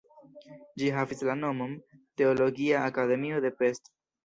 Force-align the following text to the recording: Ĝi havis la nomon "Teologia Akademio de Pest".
Ĝi 0.81 0.89
havis 0.95 1.21
la 1.27 1.35
nomon 1.43 1.77
"Teologia 2.23 2.83
Akademio 2.89 3.45
de 3.49 3.55
Pest". 3.63 3.97